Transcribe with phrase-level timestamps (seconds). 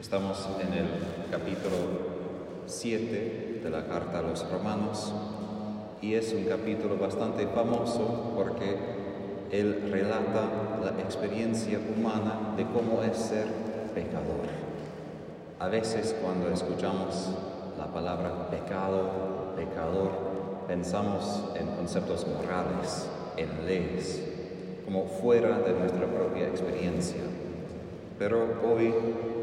[0.00, 0.88] Estamos en el
[1.30, 1.76] capítulo
[2.64, 5.12] 7 de la carta a los romanos
[6.00, 8.78] y es un capítulo bastante famoso porque
[9.52, 13.46] él relata la experiencia humana de cómo es ser
[13.94, 14.48] pecador.
[15.58, 17.28] A veces cuando escuchamos
[17.76, 20.12] la palabra pecado, pecador,
[20.66, 23.06] pensamos en conceptos morales,
[23.36, 24.22] en leyes,
[24.86, 27.20] como fuera de nuestra propia experiencia.
[28.20, 28.92] Pero hoy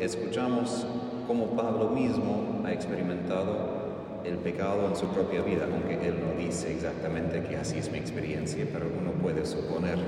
[0.00, 0.86] escuchamos
[1.26, 3.56] cómo Pablo mismo ha experimentado
[4.24, 7.98] el pecado en su propia vida, aunque él no dice exactamente que así es mi
[7.98, 9.98] experiencia, pero uno puede suponer.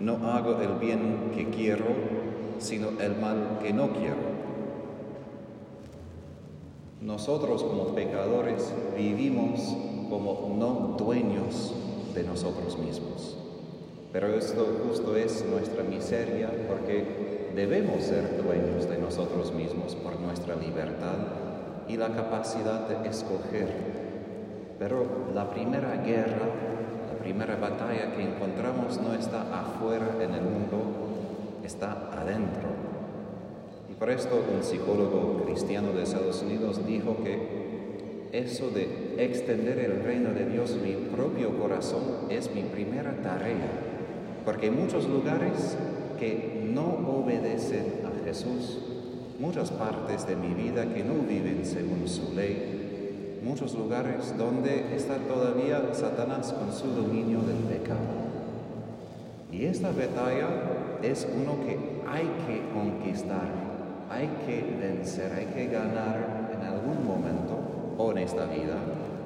[0.00, 1.84] No hago el bien que quiero,
[2.58, 4.34] sino el mal que no quiero.
[7.00, 9.60] Nosotros como pecadores vivimos
[10.10, 11.74] como no dueños
[12.12, 13.43] de nosotros mismos.
[14.14, 20.54] Pero esto justo es nuestra miseria porque debemos ser dueños de nosotros mismos por nuestra
[20.54, 21.16] libertad
[21.88, 23.66] y la capacidad de escoger.
[24.78, 26.46] Pero la primera guerra,
[27.12, 30.78] la primera batalla que encontramos no está afuera en el mundo,
[31.64, 32.68] está adentro.
[33.90, 40.04] Y por esto un psicólogo cristiano de Estados Unidos dijo que eso de extender el
[40.04, 43.93] reino de Dios mi propio corazón es mi primera tarea
[44.44, 45.76] porque muchos lugares
[46.18, 48.78] que no obedecen a Jesús,
[49.38, 55.16] muchas partes de mi vida que no viven según su ley, muchos lugares donde está
[55.18, 58.24] todavía Satanás con su dominio del pecado.
[59.50, 60.48] Y esta batalla
[61.02, 61.78] es uno que
[62.08, 63.48] hay que conquistar,
[64.10, 67.58] hay que vencer, hay que ganar en algún momento,
[67.98, 68.76] o en esta vida,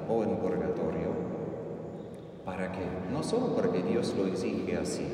[0.07, 1.08] o en purgatorio,
[2.49, 2.81] ¿Para qué?
[3.13, 5.05] No solo porque Dios lo exige así,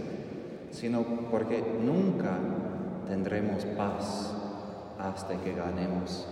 [0.71, 2.37] sino porque nunca
[3.09, 4.33] tendremos paz
[4.97, 6.27] hasta que ganemos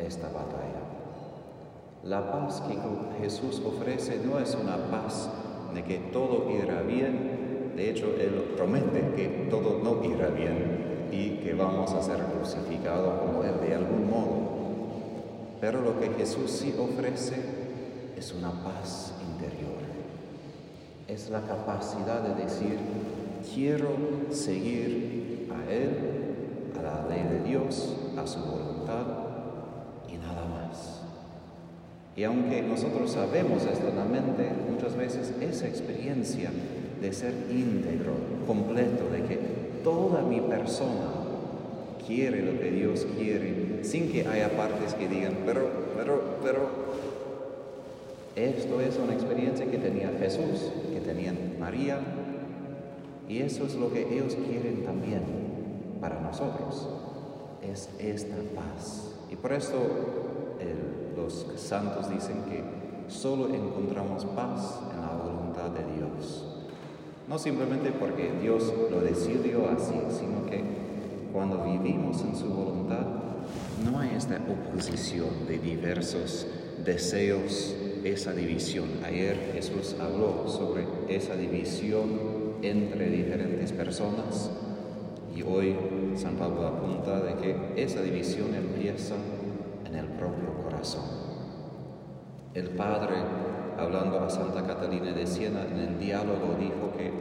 [0.00, 0.82] esta batalla.
[2.02, 2.76] La paz que
[3.22, 5.30] Jesús ofrece no es una paz
[5.72, 11.36] de que todo irá bien, de hecho Él promete que todo no irá bien y
[11.36, 14.48] que vamos a ser crucificados como Él de algún modo.
[15.60, 17.36] Pero lo que Jesús sí ofrece
[18.16, 19.77] es una paz interior
[21.08, 22.76] es la capacidad de decir,
[23.54, 23.88] quiero
[24.30, 25.90] seguir a Él,
[26.78, 29.06] a la ley de Dios, a su voluntad
[30.06, 31.00] y nada más.
[32.14, 36.50] Y aunque nosotros sabemos esto en la mente, muchas veces esa experiencia
[37.00, 38.12] de ser íntegro,
[38.46, 39.36] completo, de que
[39.82, 41.08] toda mi persona
[42.06, 46.88] quiere lo que Dios quiere, sin que haya partes que digan, pero, pero, pero,
[48.34, 50.70] esto es una experiencia que tenía Jesús,
[51.58, 51.98] María,
[53.28, 55.22] y eso es lo que ellos quieren también
[56.00, 56.88] para nosotros,
[57.62, 59.14] es esta paz.
[59.30, 59.78] Y por eso
[61.16, 62.62] los santos dicen que
[63.08, 66.46] solo encontramos paz en la voluntad de Dios.
[67.28, 70.62] No simplemente porque Dios lo decidió así, sino que
[71.32, 73.06] cuando vivimos en su voluntad,
[73.84, 76.46] no hay esta oposición de diversos
[76.84, 77.74] deseos
[78.04, 78.88] esa división.
[79.04, 84.50] Ayer Jesús habló sobre esa división entre diferentes personas
[85.34, 85.76] y hoy
[86.16, 89.14] San Pablo apunta de que esa división empieza
[89.86, 91.04] en el propio corazón.
[92.54, 93.14] El Padre,
[93.78, 97.12] hablando a Santa Catalina de Siena en el diálogo, dijo que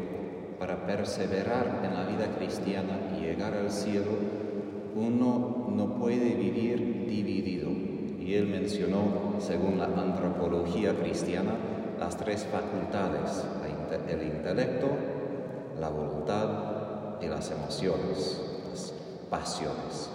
[0.59, 4.12] para perseverar en la vida cristiana y llegar al cielo,
[4.96, 7.69] uno no puede vivir dividido
[8.27, 11.53] y él mencionó, según la antropología cristiana,
[11.97, 13.45] las tres facultades,
[14.09, 14.89] el intelecto,
[15.79, 18.93] la voluntad y las emociones, las
[19.29, 20.09] pasiones.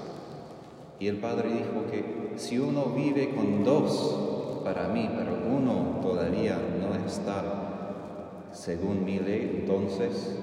[1.00, 6.58] Y el Padre dijo que si uno vive con dos, para mí, pero uno todavía
[6.80, 10.36] no está según mi ley, entonces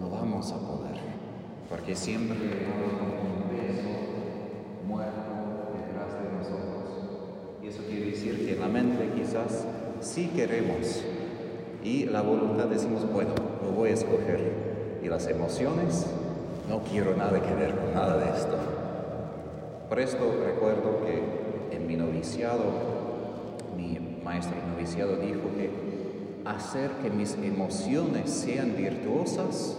[0.00, 0.98] no vamos a poder,
[1.70, 3.88] porque siempre un peso
[4.84, 5.37] muerto
[7.68, 9.66] eso quiere decir que en la mente quizás
[10.00, 11.04] sí queremos
[11.82, 14.68] y la voluntad decimos, bueno, lo voy a escoger.
[15.02, 16.06] Y las emociones,
[16.68, 18.56] no quiero nada que ver con nada de esto.
[19.88, 22.64] Por esto recuerdo que en mi noviciado,
[23.76, 25.70] mi maestro noviciado dijo que
[26.44, 29.76] hacer que mis emociones sean virtuosas,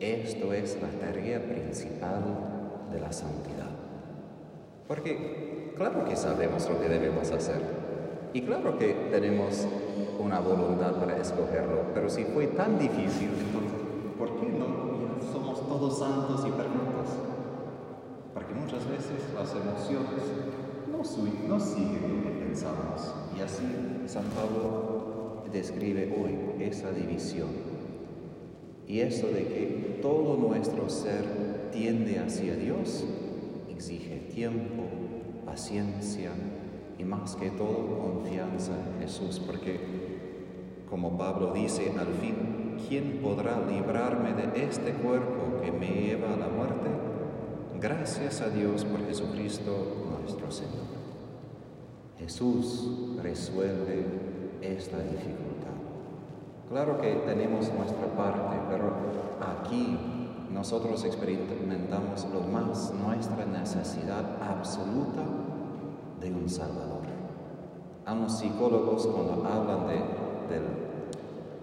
[0.00, 2.22] esto es la tarea principal
[2.92, 3.67] de la santidad.
[4.88, 5.48] Porque
[5.78, 7.62] Claro que sabemos lo que debemos hacer.
[8.32, 9.64] Y claro que tenemos
[10.18, 11.94] una voluntad para escogerlo.
[11.94, 13.30] Pero si fue tan difícil,
[14.18, 14.66] ¿por qué no?
[15.32, 17.14] Somos todos santos y perfectos.
[18.34, 20.24] porque muchas veces las emociones
[20.90, 20.98] no,
[21.48, 23.14] no siguen lo que pensamos.
[23.38, 23.64] Y así
[24.06, 27.50] San Pablo describe hoy esa división.
[28.88, 33.04] Y eso de que todo nuestro ser tiende hacia Dios
[33.78, 34.82] exige tiempo,
[35.46, 36.32] paciencia
[36.98, 39.78] y más que todo confianza en Jesús, porque
[40.90, 46.36] como Pablo dice al fin, ¿quién podrá librarme de este cuerpo que me lleva a
[46.36, 46.88] la muerte?
[47.80, 49.70] Gracias a Dios por Jesucristo
[50.22, 50.98] nuestro Señor.
[52.18, 54.04] Jesús resuelve
[54.60, 55.78] esta dificultad.
[56.68, 58.92] Claro que tenemos nuestra parte, pero
[59.40, 60.17] aquí
[60.50, 65.22] nosotros experimentamos lo más nuestra necesidad absoluta
[66.20, 67.02] de un Salvador.
[68.06, 70.88] A los psicólogos cuando hablan de, de,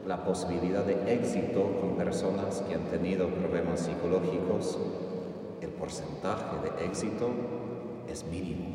[0.08, 4.78] la posibilidad de éxito con personas que han tenido problemas psicológicos,
[5.62, 7.30] el porcentaje de éxito
[8.08, 8.66] es mínimo.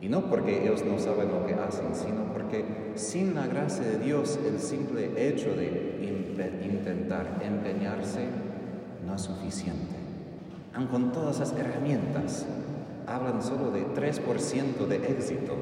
[0.00, 2.64] Y no porque ellos no saben lo que hacen, sino porque
[2.96, 6.00] sin la gracia de Dios el simple hecho de
[6.64, 8.26] intentar empeñarse
[9.06, 9.96] no es suficiente.
[10.74, 12.46] Aun con todas esas herramientas,
[13.06, 15.54] hablan solo de 3% de éxito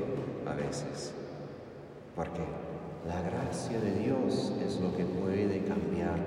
[0.46, 1.12] a veces.
[2.14, 2.42] Porque
[3.06, 6.18] la gracia de Dios es lo que puede cambiar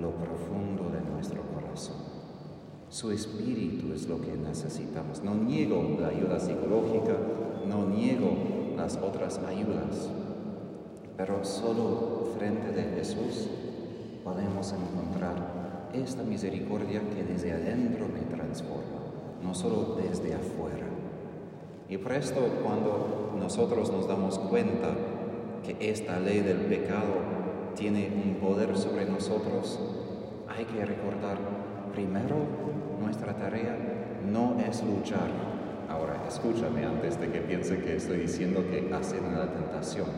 [0.00, 1.96] lo profundo de nuestro corazón.
[2.88, 5.22] Su espíritu es lo que necesitamos.
[5.22, 7.16] No niego la ayuda psicológica,
[7.68, 8.36] no niego
[8.76, 10.10] las otras ayudas,
[11.16, 13.48] pero solo frente de Jesús
[14.22, 19.00] podemos encontrar esta misericordia que desde adentro me transforma,
[19.42, 20.86] no solo desde afuera.
[21.88, 24.88] Y por esto cuando nosotros nos damos cuenta
[25.64, 27.14] que esta ley del pecado
[27.76, 29.78] tiene un poder sobre nosotros,
[30.48, 31.38] hay que recordar
[31.92, 32.36] primero
[33.00, 33.76] nuestra tarea
[34.30, 35.30] no es luchar.
[35.88, 40.08] Ahora, escúchame antes de que piense que estoy diciendo que hacen la tentación.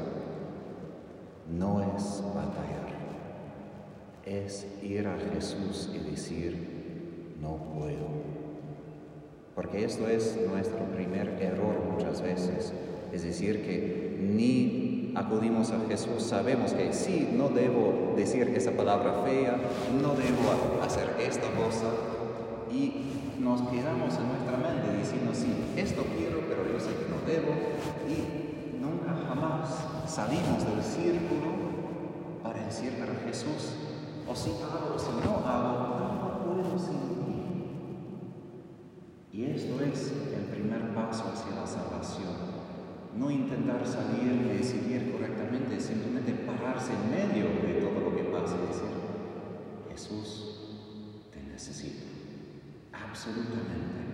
[1.51, 2.88] No es batallar
[4.29, 6.57] es ir a Jesús y decir,
[7.41, 8.09] no puedo.
[9.55, 12.73] Porque esto es nuestro primer error muchas veces.
[13.13, 19.23] Es decir, que ni acudimos a Jesús, sabemos que sí, no debo decir esa palabra
[19.25, 19.57] fea,
[20.01, 21.91] no debo hacer esta cosa,
[22.71, 27.27] y nos quedamos en nuestra mente diciendo, sí, esto quiero, pero yo sé que no
[27.27, 27.55] debo,
[28.07, 29.69] y nunca jamás
[30.07, 31.49] salimos del círculo
[32.43, 33.88] para decir a Jesús,
[34.31, 37.09] o si hago o si no hago, no puedo sin.
[39.33, 42.59] Y esto es el primer paso hacia la salvación.
[43.17, 48.57] No intentar salir y decidir correctamente, simplemente pararse en medio de todo lo que pasa
[48.57, 48.89] y decir,
[49.91, 50.57] Jesús,
[51.33, 52.05] te necesito.
[52.93, 54.09] Absolutamente.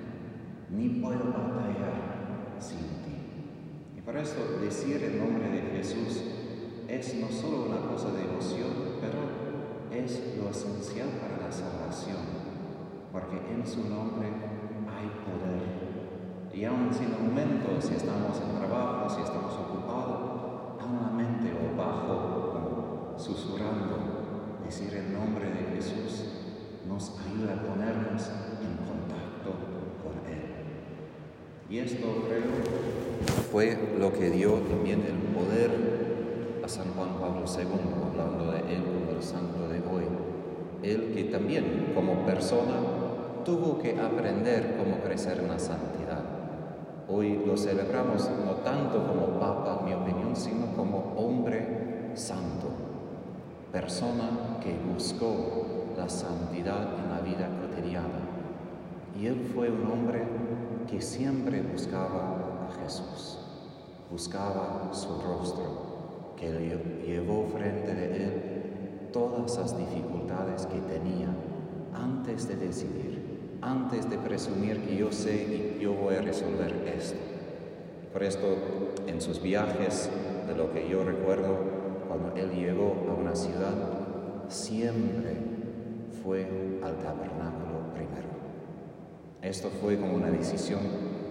[0.70, 3.96] Ni puedo batallar sin ti.
[3.96, 6.20] Y por eso decir el nombre de Jesús
[6.86, 8.93] es no solo una cosa de emoción,
[13.14, 15.62] porque en su nombre hay poder.
[16.52, 21.52] Y aun sin un momento, si estamos en trabajo, si estamos ocupados, aun la mente
[21.54, 26.26] o bajo, susurrando, decir el nombre de Jesús
[26.88, 28.30] nos ayuda a ponernos
[28.60, 29.50] en contacto
[30.02, 30.42] con Él.
[31.70, 32.50] Y esto creo
[33.52, 38.82] fue lo que dio también el poder a San Juan Pablo II, hablando de Él
[38.82, 40.04] como el santo de hoy.
[40.82, 43.03] Él que también como persona
[43.44, 46.22] tuvo que aprender cómo crecer en la santidad.
[47.08, 52.68] Hoy lo celebramos no tanto como Papa, en mi opinión, sino como hombre santo,
[53.70, 58.24] persona que buscó la santidad en la vida cotidiana.
[59.20, 60.24] Y él fue un hombre
[60.90, 63.38] que siempre buscaba a Jesús,
[64.10, 66.50] buscaba su rostro, que
[67.06, 71.28] llevó frente de él todas las dificultades que tenía
[71.94, 73.23] antes de decidir,
[73.64, 77.18] antes de presumir que yo sé y yo voy a resolver esto.
[78.12, 78.46] Por esto,
[79.06, 80.10] en sus viajes,
[80.46, 81.56] de lo que yo recuerdo,
[82.06, 83.74] cuando él llegó a una ciudad,
[84.48, 85.36] siempre
[86.22, 86.46] fue
[86.82, 88.28] al tabernáculo primero.
[89.40, 90.80] Esto fue como una decisión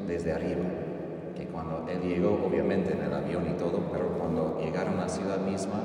[0.08, 0.66] desde arriba,
[1.38, 5.10] que cuando él llegó, obviamente en el avión y todo, pero cuando llegaron a la
[5.10, 5.84] ciudad misma,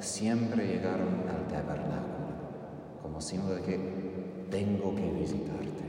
[0.00, 2.02] siempre llegaron al tabernáculo,
[3.00, 4.11] como símbolo de que
[4.52, 5.82] tengo que visitarte,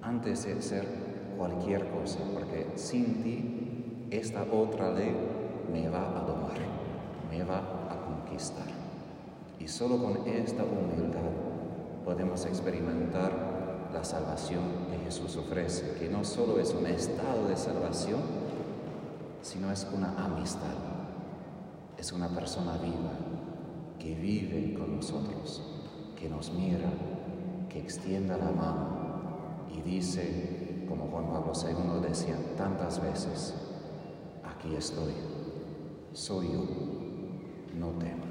[0.00, 0.86] antes de hacer
[1.36, 5.12] cualquier cosa, porque sin ti esta otra ley
[5.72, 6.56] me va a domar,
[7.28, 7.58] me va
[7.90, 8.68] a conquistar.
[9.58, 11.32] Y solo con esta humildad
[12.04, 18.20] podemos experimentar la salvación que Jesús ofrece, que no solo es un estado de salvación,
[19.42, 20.78] sino es una amistad,
[21.98, 23.18] es una persona viva
[23.98, 25.62] que vive con nosotros,
[26.16, 26.88] que nos mira,
[27.70, 33.54] que extienda la mano y dice, como Juan Pablo II decía tantas veces,
[34.44, 35.14] aquí estoy,
[36.12, 36.64] soy yo,
[37.78, 38.29] no temas.